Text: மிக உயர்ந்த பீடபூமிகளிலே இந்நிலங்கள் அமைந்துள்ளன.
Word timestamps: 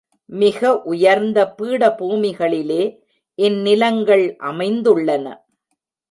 மிக 0.29 0.81
உயர்ந்த 0.83 1.39
பீடபூமிகளிலே 1.57 2.83
இந்நிலங்கள் 3.39 4.35
அமைந்துள்ளன. 4.39 5.25